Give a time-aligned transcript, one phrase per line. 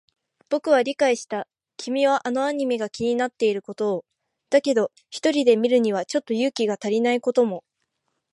[0.49, 1.47] 僕は理解した。
[1.77, 4.05] 君はあのアニメが気になっていることを。
[4.49, 7.63] だけど、一人で見るにはちょっと勇気が足りないことも。